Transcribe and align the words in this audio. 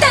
the 0.00 0.05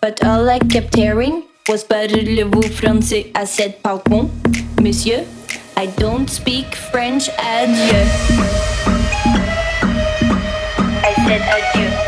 But 0.00 0.24
all 0.24 0.48
I 0.48 0.58
kept 0.60 0.96
hearing 0.96 1.44
was 1.68 1.84
parlez-vous 1.84 2.62
français? 2.70 3.30
I 3.34 3.44
said, 3.44 3.82
pardon, 3.82 4.30
monsieur, 4.80 5.26
I 5.76 5.86
don't 5.98 6.30
speak 6.30 6.74
French, 6.74 7.28
adieu. 7.38 8.06
I 11.04 11.12
said 11.26 11.42
adieu. 11.42 12.05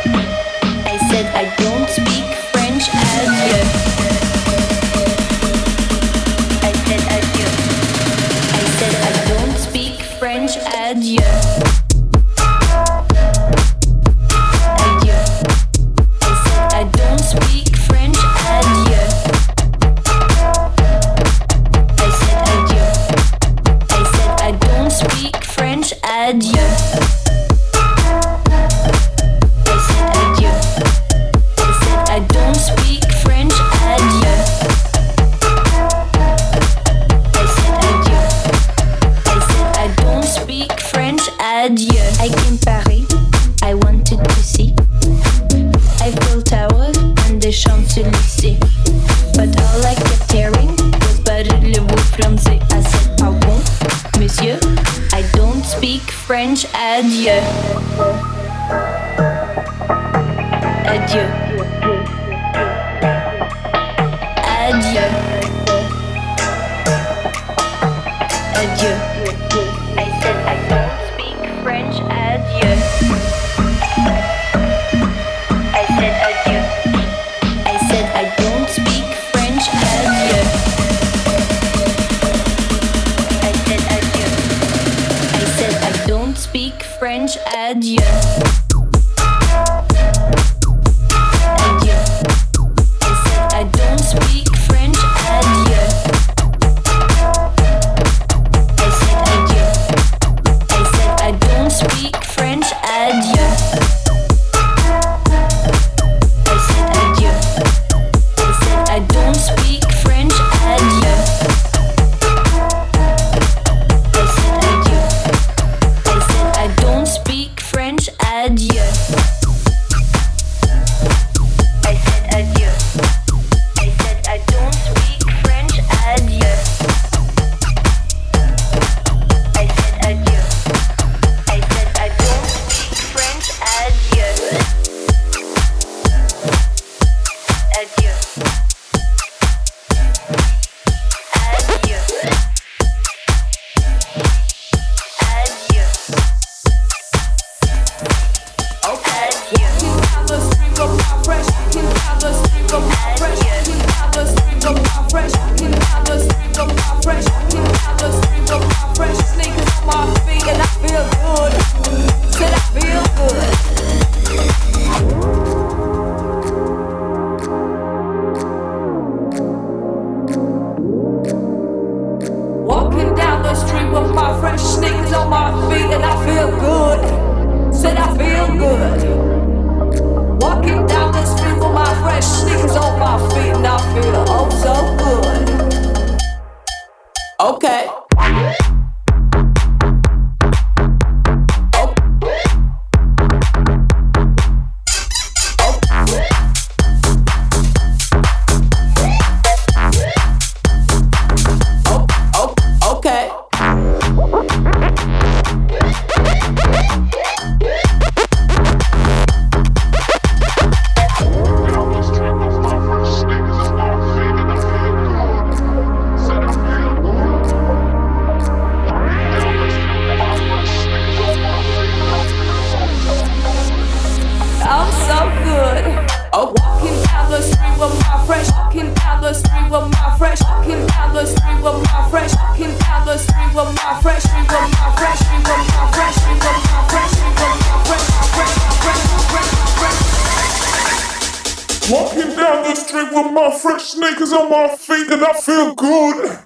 with 243.22 243.32
my 243.32 243.50
fresh 243.58 243.82
sneakers 243.82 244.32
on 244.32 244.50
my 244.50 244.68
feet 244.76 245.10
and 245.10 245.24
I 245.24 245.32
feel 245.40 245.74
good. 245.74 246.38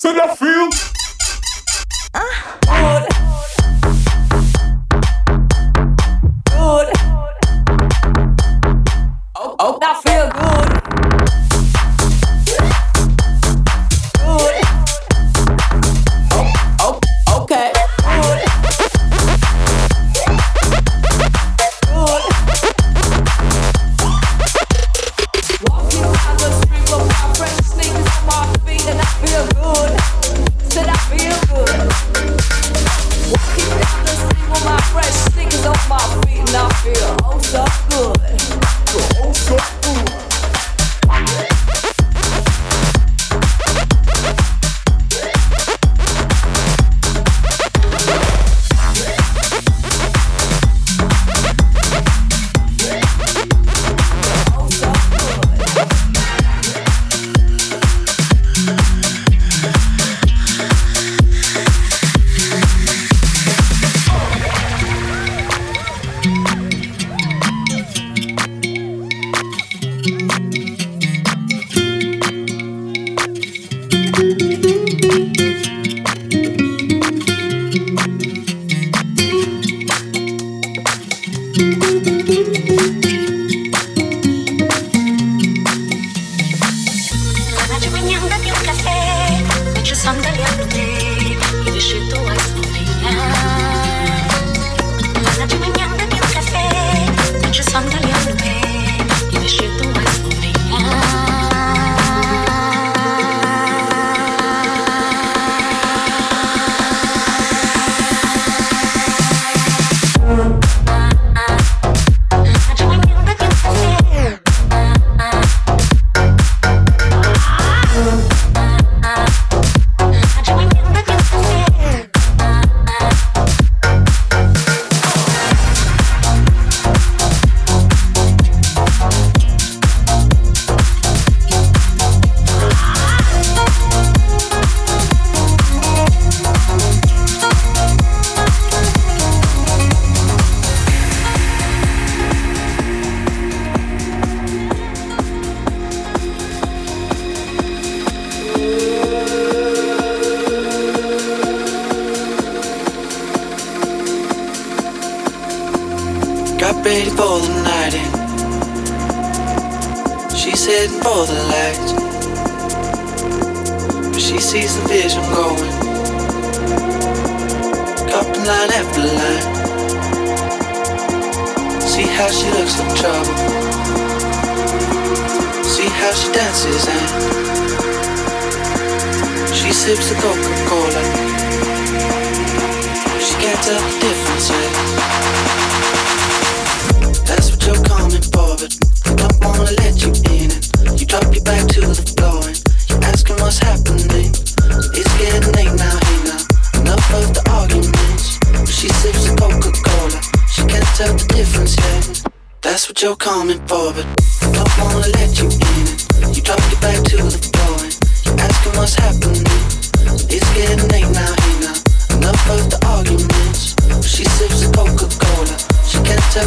Said 0.00 0.18
I 0.18 0.34
feel. 0.34 0.70
Uh. 2.14 2.49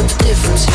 Difference 0.02 0.74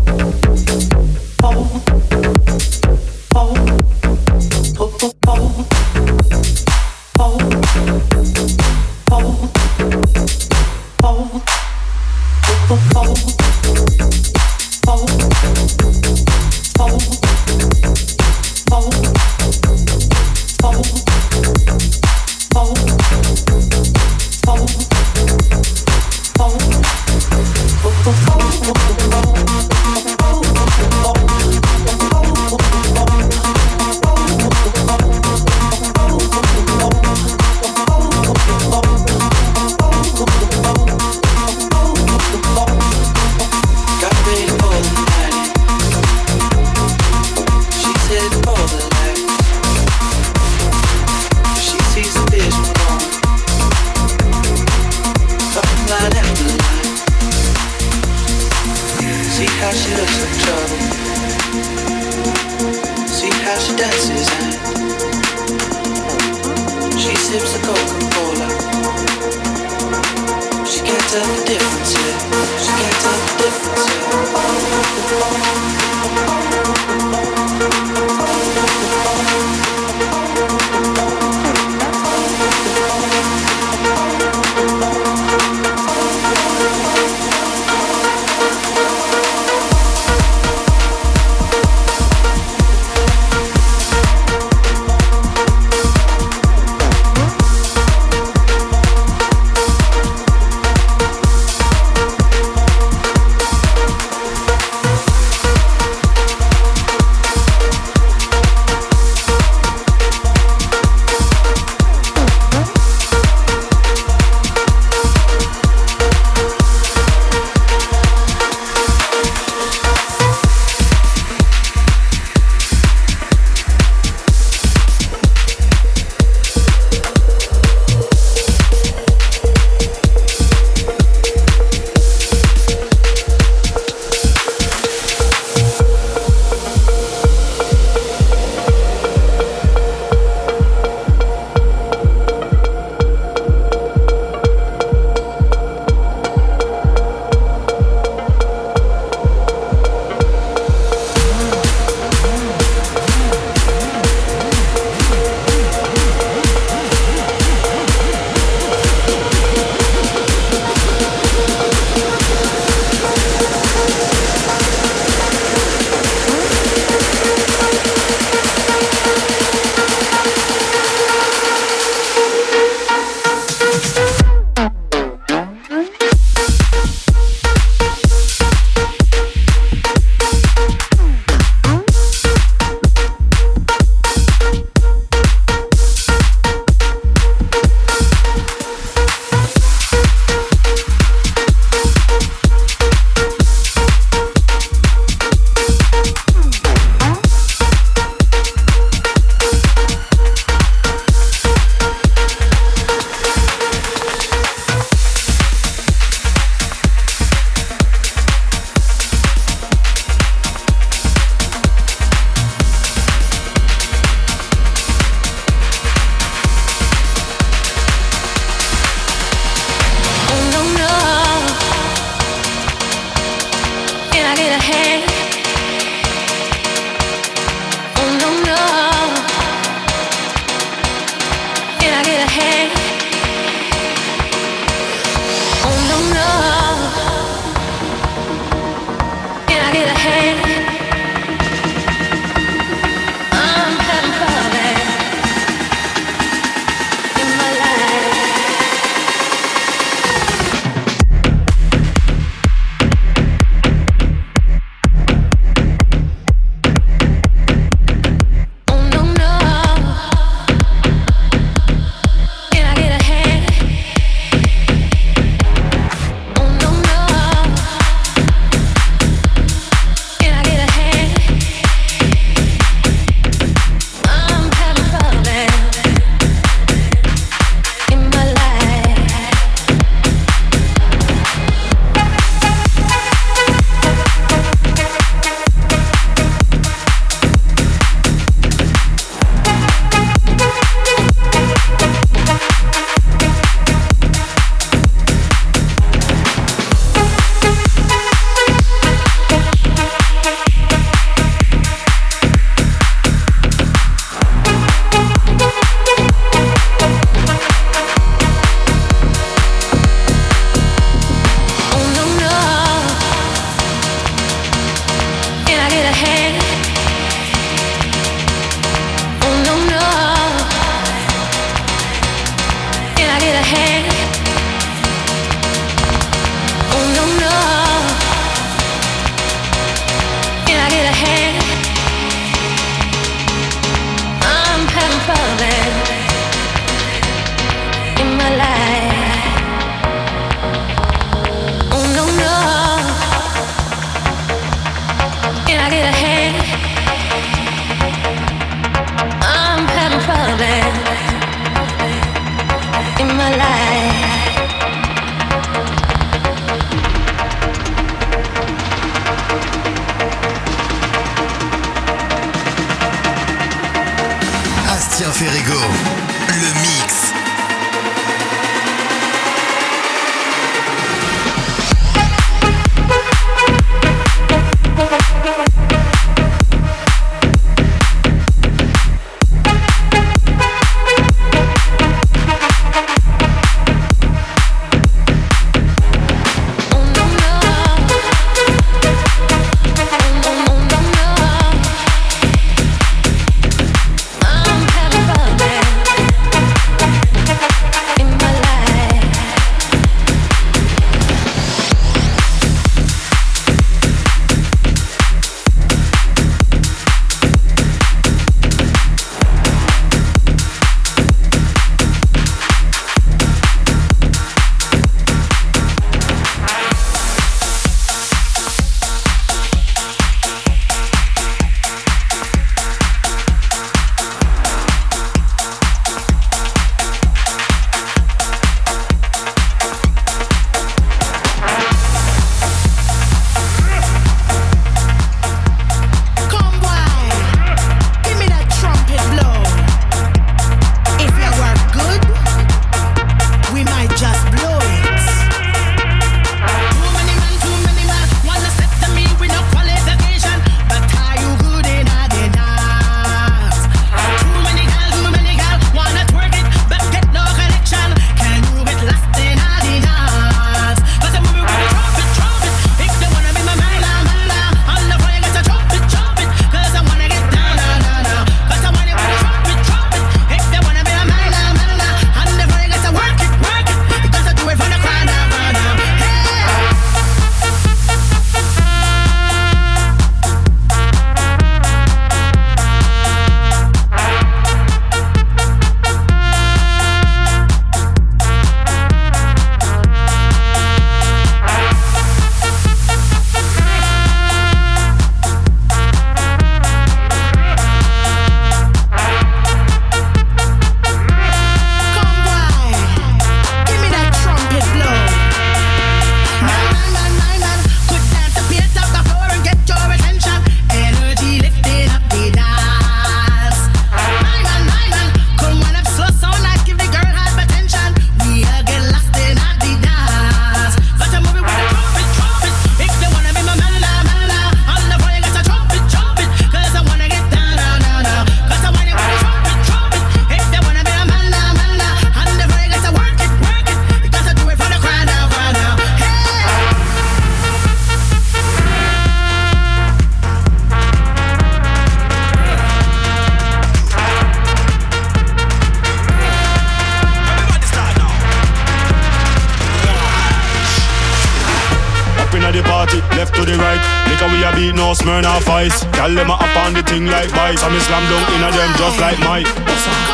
Girl 556.01 556.17
them 556.17 556.33
a 556.33 556.33
up 556.33 556.57
on 556.65 556.73
the 556.73 556.81
thing 556.81 557.05
like 557.05 557.29
vice. 557.29 557.61
And 557.61 557.77
me 557.77 557.79
slam 557.85 558.01
down 558.09 558.25
inna 558.33 558.49
them 558.49 558.73
just 558.73 558.97
like 558.97 559.21
Mike. 559.21 559.45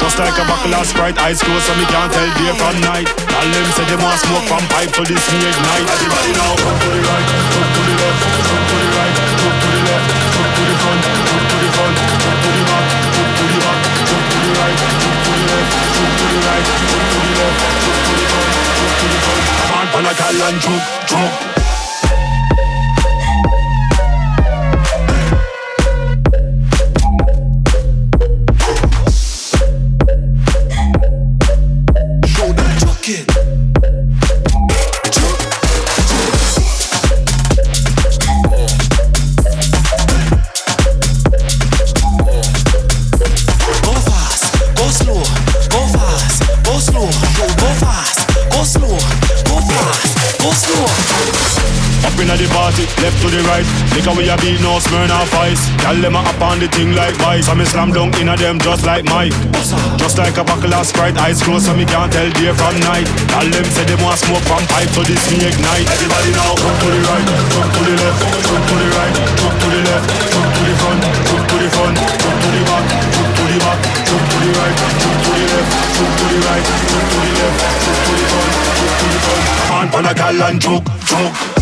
Just 0.03 0.19
like 0.19 0.35
a 0.35 0.43
buckle 0.43 0.75
of 0.75 0.83
Sprite, 0.83 1.15
eyes 1.15 1.39
closed 1.39 1.63
so 1.63 1.71
me 1.79 1.87
can't 1.87 2.11
tell 2.11 2.27
day 2.27 2.51
from 2.59 2.75
night. 2.83 3.07
All 3.31 3.47
them 3.47 3.67
say 3.71 3.87
they 3.87 3.95
want 3.95 4.19
smoke 4.19 4.43
from 4.51 4.67
pipe, 4.67 4.91
so 4.91 5.07
this 5.07 5.23
me 5.31 5.47
ignite. 5.47 5.87
Everybody 5.87 6.35
now, 6.35 6.59
jump 6.59 6.75
to 6.75 6.91
the 6.91 6.99
right, 7.07 7.23
jump 7.23 7.71
to 7.71 7.81
the 7.87 7.95
left, 8.03 8.19
jump 8.19 8.67
to 8.67 8.75
the 8.83 8.89
right, 8.99 9.15
jump 9.15 9.55
to 9.63 9.67
the 9.71 9.79
left, 9.87 10.11
jump 10.27 10.51
to 10.59 10.63
the 10.67 10.75
front, 10.75 10.99
jump 11.07 11.43
to 11.47 11.55
the 11.55 11.69
front, 11.71 11.95
jump 11.95 12.35
to 12.35 12.49
the 12.51 12.63
back, 12.67 12.83
jump 13.15 13.31
to 13.31 13.45
the 13.47 13.59
back, 13.63 13.79
jump 14.11 14.23
to 14.27 14.37
the 14.43 14.51
right, 14.59 14.75
jump 14.75 15.17
to 15.23 15.31
the 15.31 15.43
left, 15.47 15.71
jump 15.71 16.11
to 16.19 16.25
the 16.27 16.39
right, 16.51 16.67
jump 16.67 17.03
to 17.07 17.19
the 17.23 17.31
left, 17.39 17.63
jump 17.79 17.95
to 17.95 18.11
the 18.11 18.25
front, 18.27 18.51
jump 18.75 18.91
to 18.91 19.07
the 19.07 19.19
front. 19.23 19.43
Come 19.55 19.95
on, 19.95 20.03
a 20.03 20.13
gal 20.19 20.35
and 20.51 20.59
jump, 20.59 20.83
jump. 21.07 21.66
Liquor 54.07 54.23
we 54.23 54.31
a 54.31 54.37
beat, 54.39 54.63
no 54.63 54.79
Smirnoff 54.79 55.35
Ice. 55.43 55.59
Girl 55.83 55.99
them 55.99 56.15
a 56.15 56.23
up 56.23 56.39
on 56.39 56.63
the 56.63 56.67
thing 56.71 56.95
like 56.95 57.11
vice. 57.19 57.51
I'm 57.51 57.59
a 57.59 57.65
slam 57.67 57.91
dunk 57.91 58.15
inna 58.15 58.39
them 58.39 58.55
just 58.55 58.87
like 58.87 59.03
Mike. 59.03 59.35
Just 59.99 60.15
like 60.15 60.37
a 60.39 60.47
buckle 60.47 60.71
of 60.71 60.87
Sprite, 60.87 61.19
eyes 61.19 61.43
closed 61.43 61.67
so 61.67 61.75
me 61.75 61.83
can't 61.83 62.07
tell 62.07 62.31
day 62.39 62.55
from 62.55 62.71
night. 62.87 63.03
All 63.35 63.43
them 63.43 63.67
say 63.67 63.83
they 63.83 63.99
want 63.99 64.15
smoke 64.15 64.39
from 64.47 64.63
pipe, 64.71 64.87
so 64.95 65.03
this 65.03 65.19
me 65.27 65.43
ignite. 65.43 65.91
Everybody 65.91 66.31
now, 66.39 66.55
jump 66.55 66.77
to 66.79 66.87
the 66.87 67.01
right, 67.03 67.27
jump 67.51 67.67
to 67.67 67.79
the 67.83 67.93
left, 67.99 68.19
jump 68.47 68.63
to 68.63 68.75
the 68.79 68.87
right, 68.95 69.13
jump 69.43 69.55
to 69.59 69.67
the 69.75 69.81
left, 69.91 70.07
jump 70.07 70.47
to 70.55 70.61
the 70.63 70.75
front, 70.79 71.03
jump 71.27 71.43
to 71.51 71.55
the 71.59 71.67
front, 71.67 71.95
jump 71.99 72.37
to 72.39 72.47
the 72.47 72.61
back, 72.63 72.85
jump 73.11 73.31
to 73.35 73.43
the 73.43 73.57
back, 73.59 73.79
jump 74.07 74.23
to 74.23 74.37
the 74.39 74.49
right, 74.55 74.75
jump 75.03 75.19
to 75.19 75.31
the 75.35 75.43
left, 75.51 75.67
jump 75.99 76.11
to 76.15 76.23
the 76.31 76.39
right, 76.47 76.63
jump 76.63 77.05
to 77.11 77.17
the 77.27 77.31
left, 77.43 77.59
jump 77.83 77.99
to 78.07 78.11
the 78.15 78.23
front, 78.31 78.51
jump 78.71 78.93
to 79.03 79.05
the 79.11 79.19
front. 79.19 79.91
On, 79.99 80.05
a 80.07 80.13
gal 80.15 80.39
and 80.47 80.61
jump, 80.63 80.87
jump. 81.03 81.56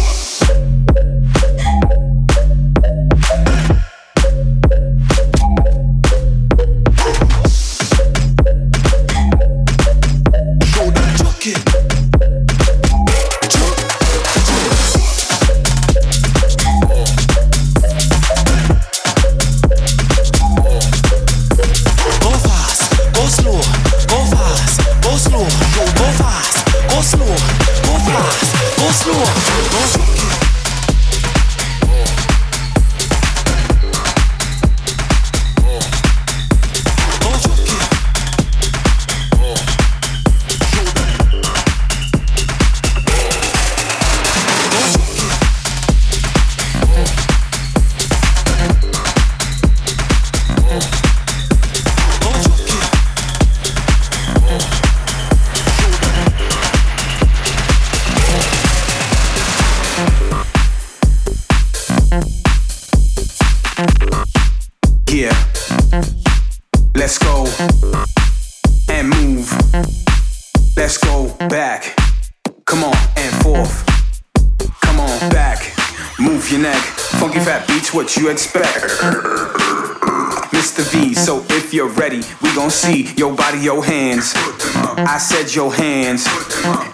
Your 83.65 83.83
hands. 83.83 84.31
I 84.35 85.17
said 85.17 85.53
your 85.53 85.73
hands. 85.73 86.25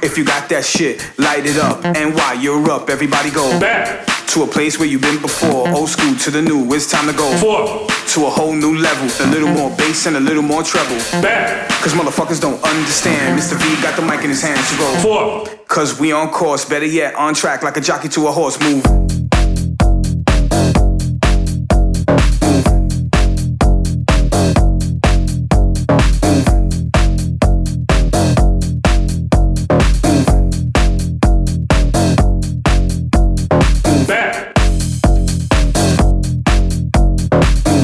If 0.02 0.18
you 0.18 0.24
got 0.24 0.48
that 0.50 0.64
shit, 0.64 1.04
light 1.20 1.46
it 1.46 1.58
up. 1.58 1.84
And 1.84 2.16
while 2.16 2.40
you're 2.40 2.72
up, 2.72 2.90
everybody 2.90 3.30
go 3.30 3.60
back 3.60 4.08
to 4.30 4.44
a 4.44 4.48
place 4.48 4.80
where 4.80 4.88
you've 4.88 5.02
been 5.02 5.22
before. 5.22 5.68
Old 5.68 5.90
school 5.90 6.16
to 6.16 6.32
the 6.32 6.42
new, 6.42 6.74
it's 6.74 6.90
time 6.90 7.08
to 7.12 7.14
go 7.14 7.28
Four. 7.38 7.88
to 8.16 8.26
a 8.26 8.30
whole 8.30 8.54
new 8.54 8.78
level. 8.78 9.06
A 9.26 9.28
little 9.30 9.50
mm-hmm. 9.50 9.58
more 9.58 9.78
bass 9.78 10.06
and 10.06 10.16
a 10.16 10.22
little 10.22 10.44
more 10.44 10.64
treble. 10.64 10.96
Back. 11.22 11.68
Cause 11.84 11.94
motherfuckers 11.94 12.40
don't 12.40 12.64
understand. 12.64 13.38
Mr. 13.38 13.60
V 13.60 13.82
got 13.82 13.98
the 13.98 14.02
mic 14.02 14.24
in 14.24 14.30
his 14.30 14.42
hand, 14.42 14.60
so 14.62 14.78
go 14.78 14.88
Four. 15.02 15.58
Cause 15.68 16.00
we 16.00 16.14
on 16.14 16.30
course, 16.30 16.64
better 16.64 16.86
yet, 16.86 17.16
on 17.16 17.34
track 17.34 17.64
like 17.64 17.76
a 17.76 17.82
jockey 17.82 18.08
to 18.10 18.28
a 18.28 18.32
horse. 18.32 18.58
Move. 18.62 19.21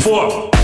Four. 0.07 0.56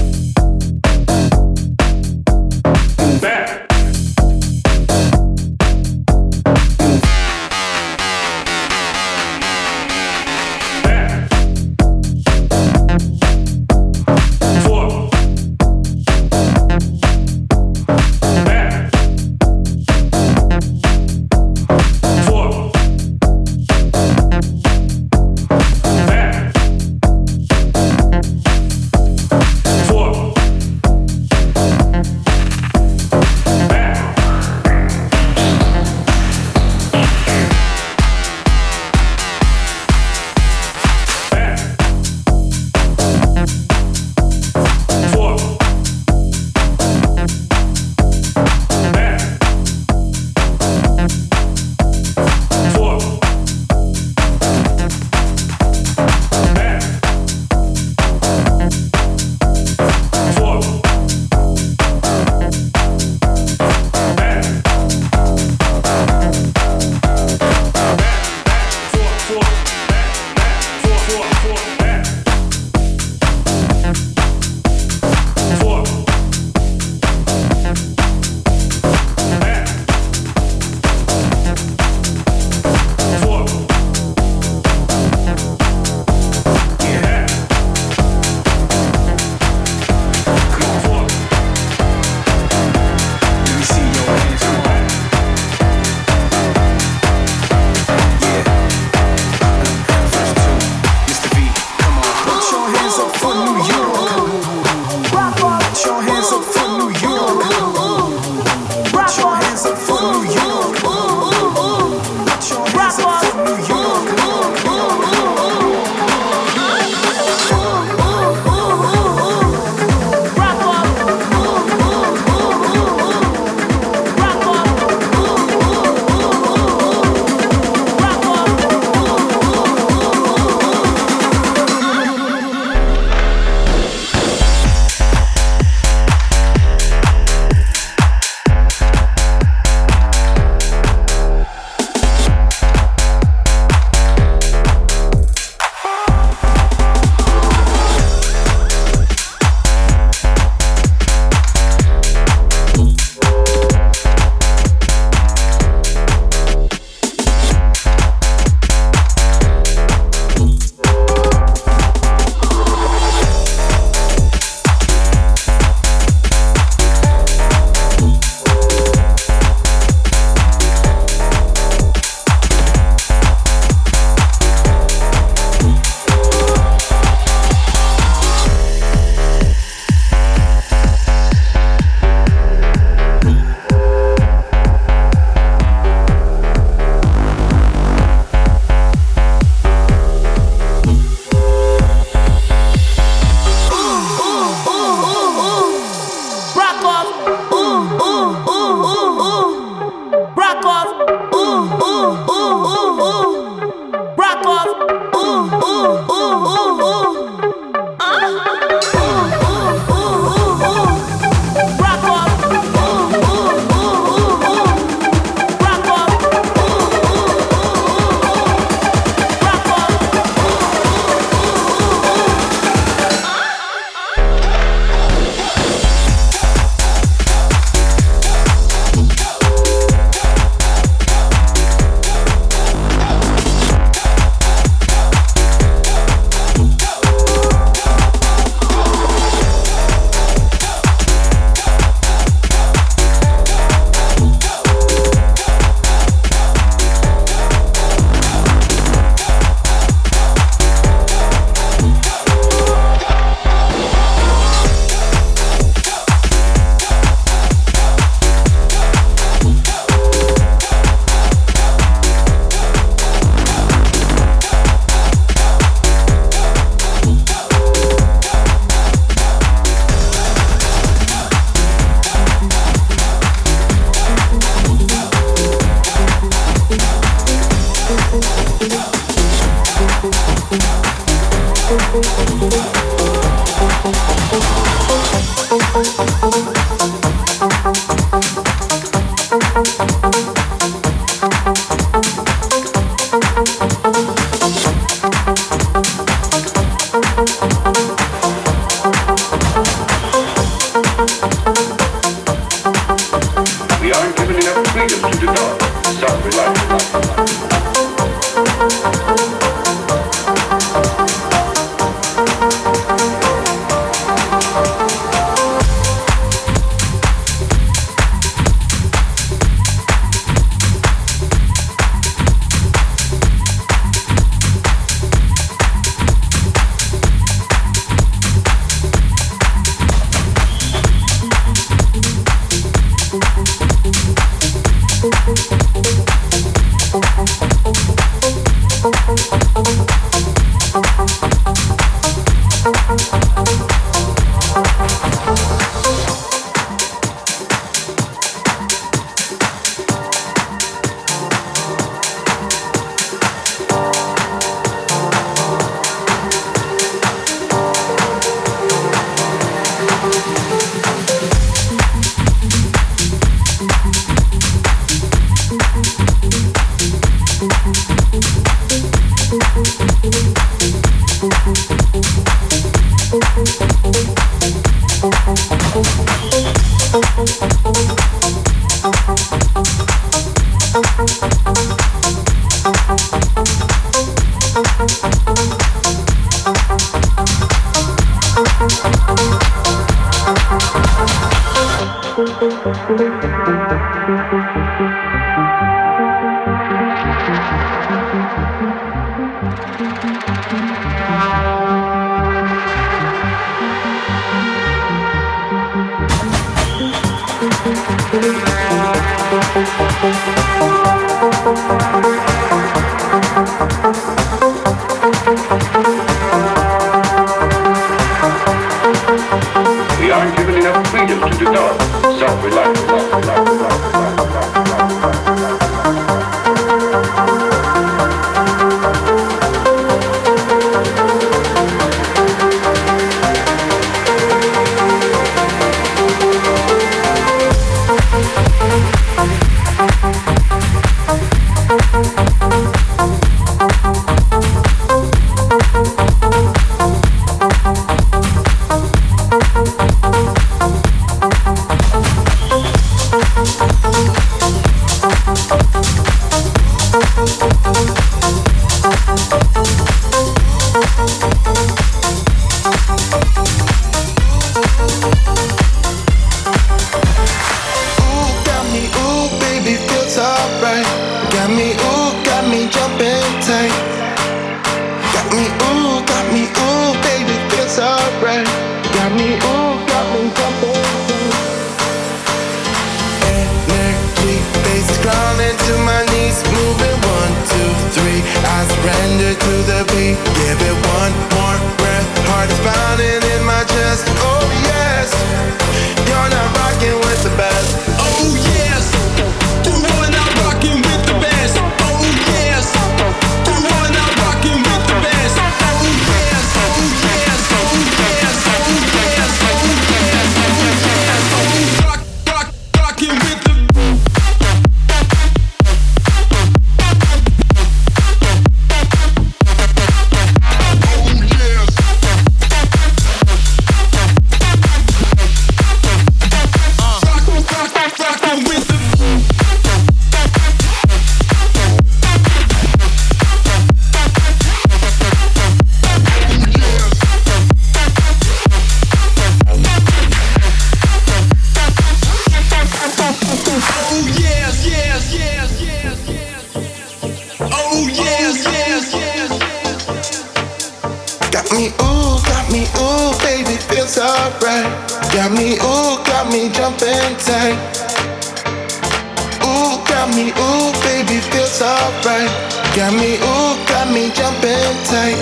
got 560.05 560.15
me, 560.17 560.31
ooh, 560.31 560.71
baby, 560.83 561.21
feel 561.31 561.45
so 561.45 561.71
right. 562.03 562.27
Got 562.75 562.93
me, 562.93 563.15
ooh, 563.15 563.55
got 563.71 563.87
me 563.87 564.11
jumping 564.11 564.75
tight. 564.83 565.15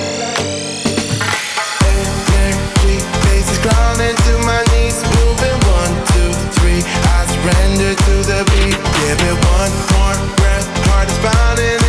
Energy 1.86 2.97
faces 3.21 3.59
grounded 3.59 4.17
to 4.17 4.34
my 4.39 4.63
knees, 4.73 4.97
moving 5.13 5.59
one, 5.77 5.93
two, 6.13 6.32
three. 6.57 6.82
I 7.13 7.25
surrender 7.29 7.93
to 7.93 8.13
the 8.25 8.41
beat. 8.51 8.79
Give 8.97 9.21
it 9.29 9.38
one 9.53 9.73
more 9.93 10.17
breath, 10.38 10.67
heart 10.88 11.09
is 11.09 11.17
pounding. 11.19 11.80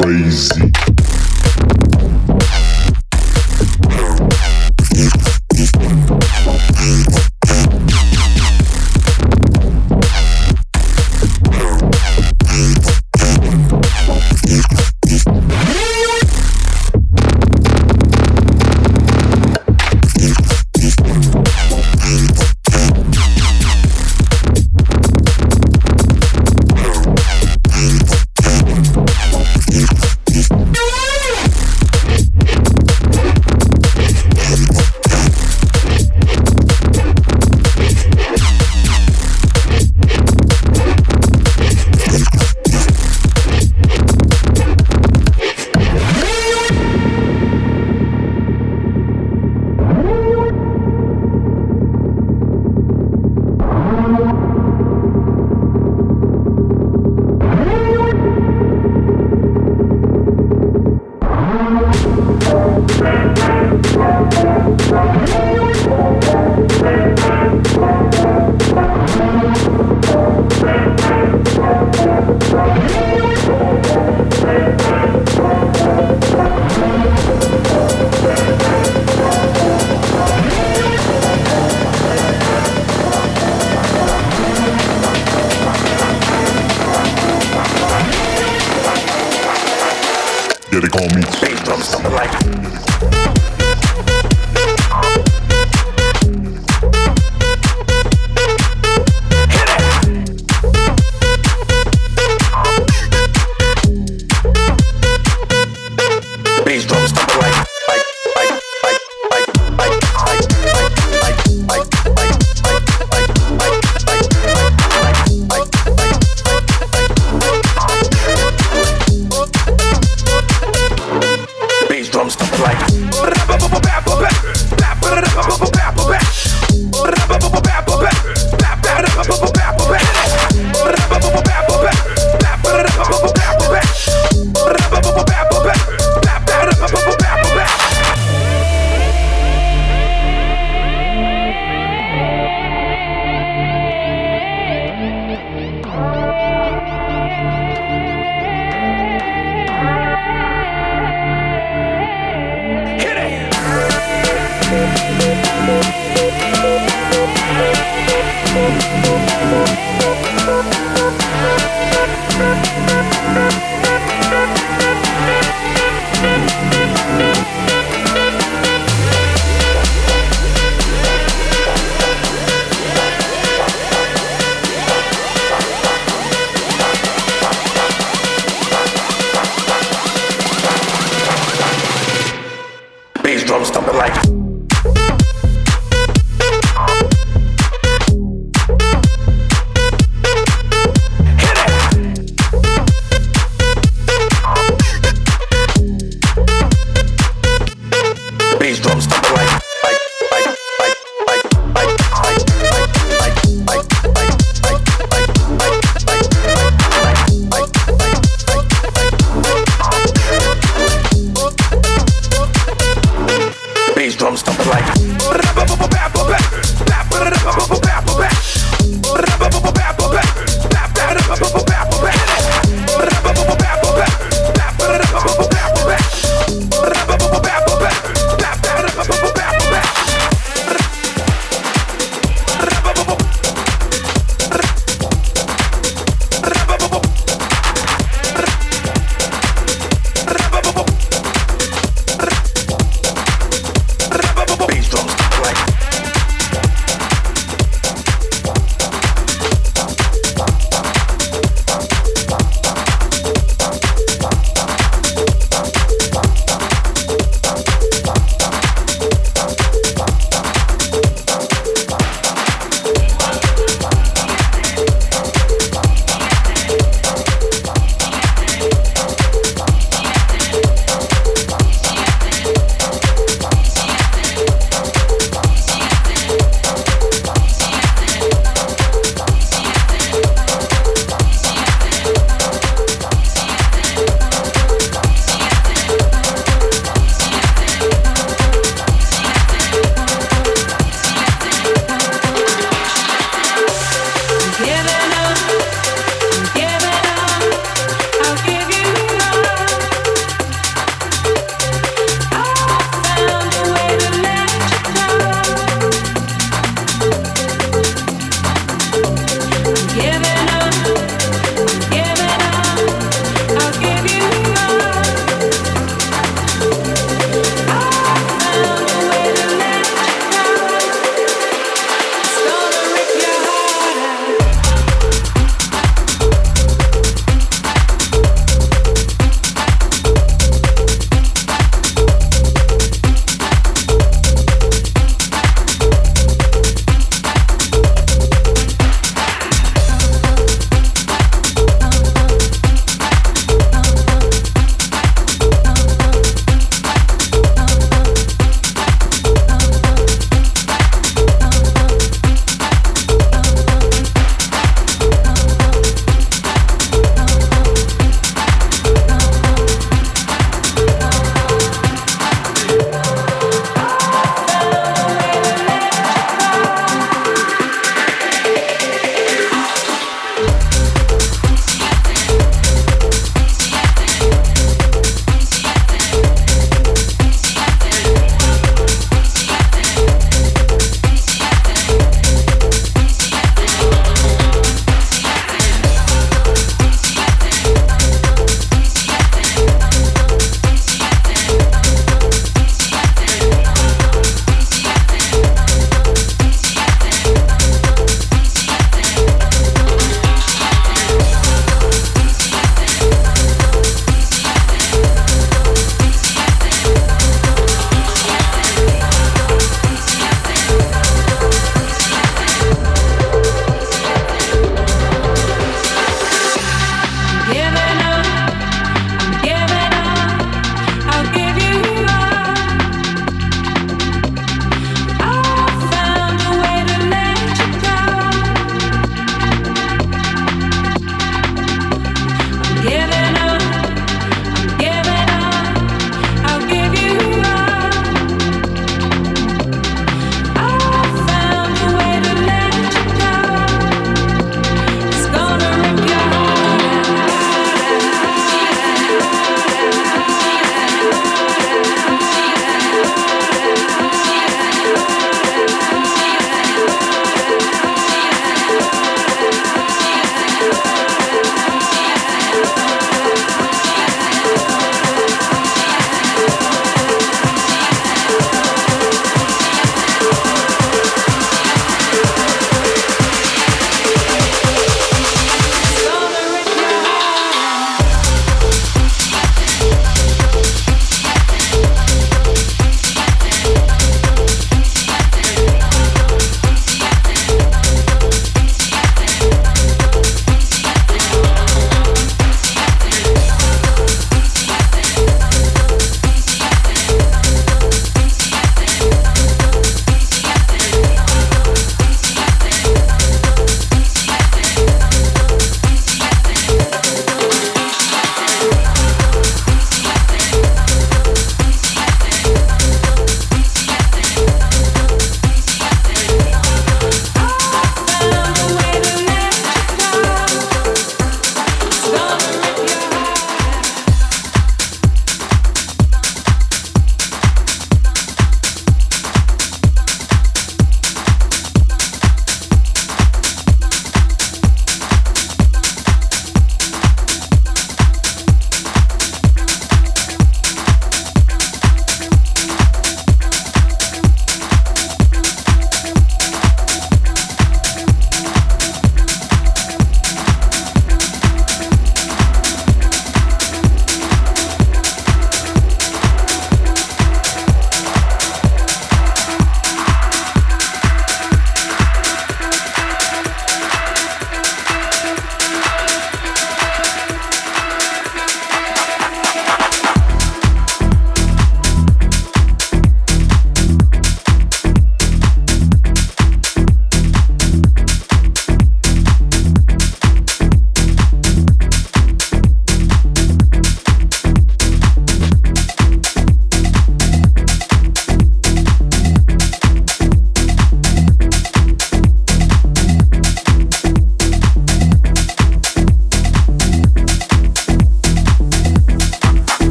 Crazy. 0.00 0.91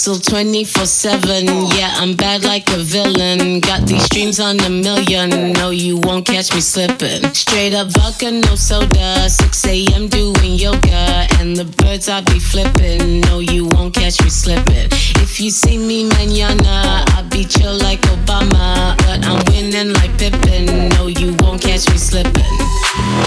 hustle 0.00 0.18
24 0.18 0.86
7. 0.86 1.46
Yeah, 1.76 1.92
I'm 1.96 2.16
bad 2.16 2.42
like 2.42 2.66
a 2.70 2.78
villain. 2.78 3.60
Got 3.60 3.86
these 3.86 4.02
streams 4.04 4.40
on 4.40 4.58
a 4.60 4.70
million. 4.70 5.52
No, 5.52 5.68
you 5.68 5.98
won't 5.98 6.24
catch 6.24 6.54
me 6.54 6.62
slipping. 6.62 7.22
Straight 7.34 7.74
up 7.74 7.88
vodka, 7.88 8.30
no 8.30 8.54
soda. 8.54 9.28
6 9.28 9.66
a.m. 9.66 10.08
doing 10.08 10.54
yoga 10.54 10.99
and 11.40 11.56
the 11.56 11.64
birds 11.80 12.08
I 12.08 12.20
be 12.20 12.38
flipping. 12.38 13.22
No, 13.22 13.40
you 13.40 13.64
won't 13.72 13.94
catch 13.94 14.20
me 14.20 14.28
slipping. 14.28 14.92
If 15.24 15.40
you 15.40 15.48
see 15.48 15.78
me 15.78 16.04
manana, 16.04 17.04
I 17.16 17.24
be 17.32 17.44
chill 17.44 17.72
like 17.80 18.00
Obama, 18.12 18.92
but 19.08 19.24
I'm 19.24 19.40
winning 19.48 19.94
like 19.96 20.12
Pippin. 20.20 20.92
No, 20.94 21.08
you 21.08 21.32
won't 21.40 21.62
catch 21.62 21.88
me 21.88 21.96
slipping. 21.96 22.44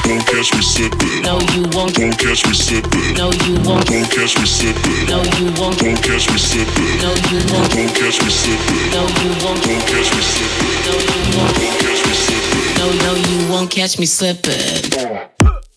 Won't 0.06 0.26
catch 0.30 0.54
me 0.54 0.62
slipping. 0.62 1.26
No, 1.26 1.42
you 1.58 1.66
won't. 1.74 1.98
Won't 1.98 2.18
catch 2.22 2.46
me 2.46 2.54
slipping. 2.54 3.18
No, 3.18 3.34
you 3.50 3.58
won't. 3.66 3.90
Won't 3.90 4.10
catch 4.14 4.38
me 4.38 4.46
slipping. 4.46 5.10
No, 5.10 5.18
you 5.42 5.50
won't. 5.58 5.82
Won't 5.82 5.98
catch 6.06 6.30
me 6.30 6.38
slipping. 6.38 6.94
No, 7.02 7.10
you 7.34 7.42
won't. 7.50 7.74
Won't 7.74 7.94
catch 7.98 8.22
me 8.22 8.30
slipping. 8.30 8.94
No, 8.94 9.02
you 9.10 9.30
won't. 9.42 9.58
Won't 9.66 9.86
catch 9.90 10.14
me 10.14 10.22
slipping. 10.22 10.86
No, 10.86 10.94
you 11.02 11.22
won't. 11.34 11.58
Won't 11.58 11.78
catch 11.82 12.02
me 12.06 12.14
slipping. 12.14 12.78
No, 12.78 12.86
no, 12.94 13.12
you 13.18 13.38
won't 13.50 13.72
catch 13.72 13.98
me 13.98 14.06
slipping. 14.06 15.73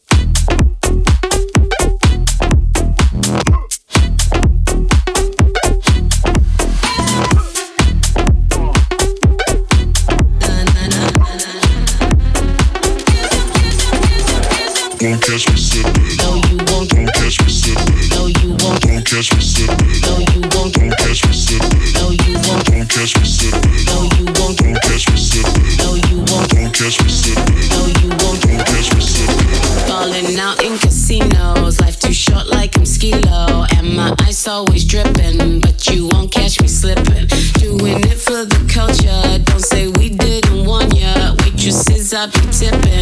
siempre. 42.57 42.96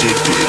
Mississippi. 0.00 0.47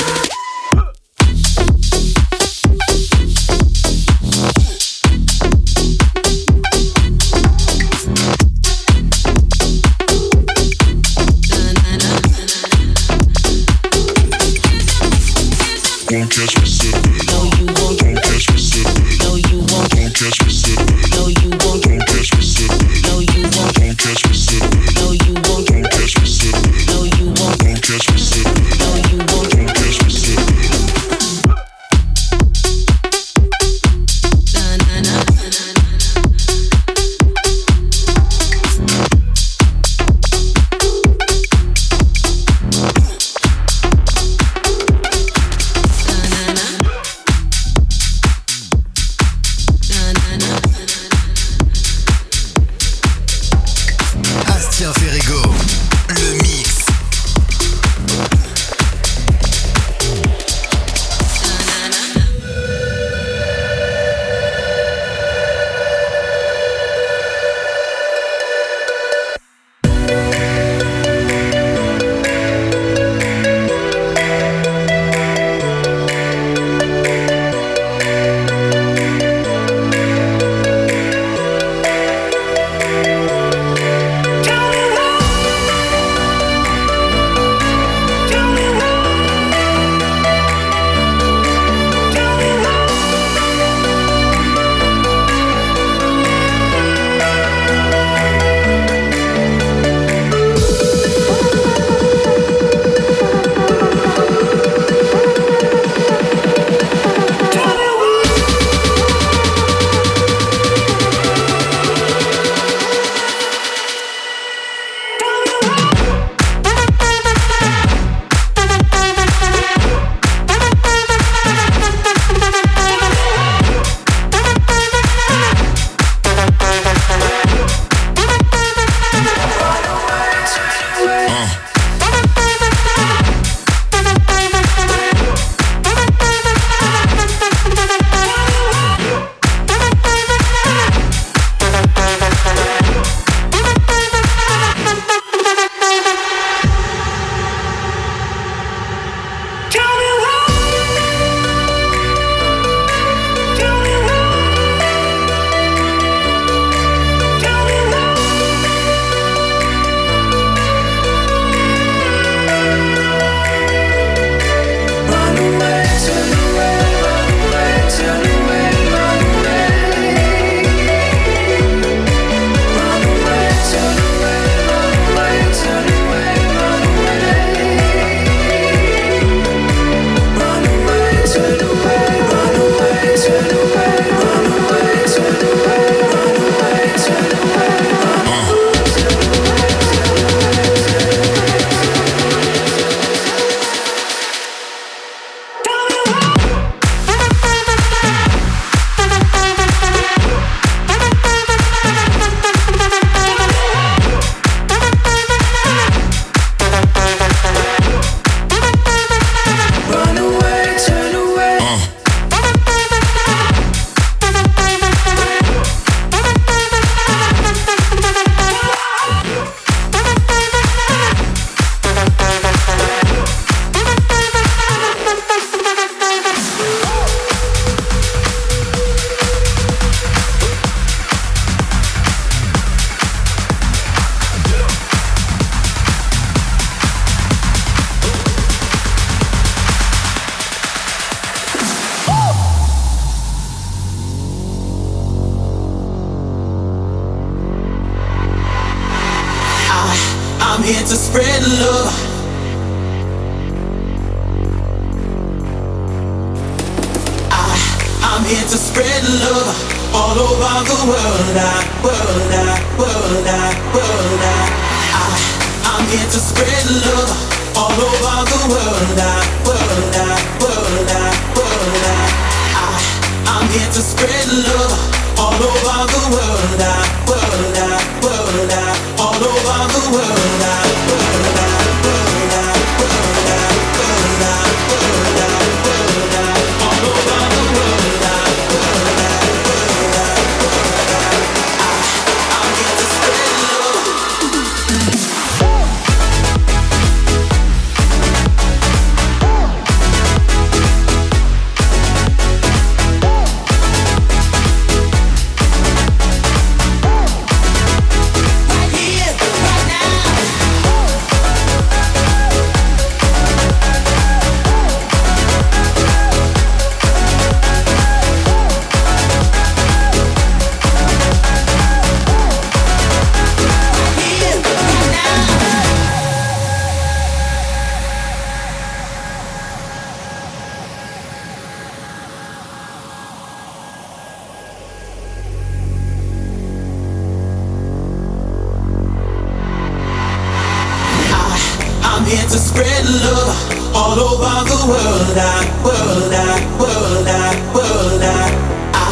here 342.10 342.26
to 342.26 342.39
spread 342.41 342.86
love 343.05 343.38
all 343.76 343.93
over 343.93 344.36
the 344.49 344.60
world. 344.66 345.14
I, 345.14 345.45
world, 345.62 346.10
I, 346.10 346.41
world, 346.57 347.05
I, 347.05 347.38
world, 347.53 348.01
I. 348.01 348.26
I 348.74 348.89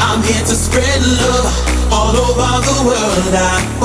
I'm 0.00 0.22
here 0.24 0.44
to 0.48 0.56
spread 0.56 1.00
love 1.20 1.52
all 1.92 2.16
over 2.16 2.52
the 2.64 2.76
world. 2.88 3.34
I, 3.36 3.83